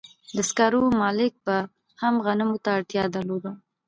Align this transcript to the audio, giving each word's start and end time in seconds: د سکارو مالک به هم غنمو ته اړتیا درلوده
د 0.35 0.37
سکارو 0.49 0.81
مالک 1.01 1.33
به 1.45 1.57
هم 2.01 2.15
غنمو 2.25 2.57
ته 2.63 2.69
اړتیا 2.77 3.03
درلوده 3.15 3.51